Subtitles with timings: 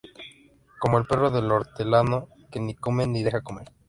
[0.79, 3.67] Como el perro del hortelano que ni come ni deja comer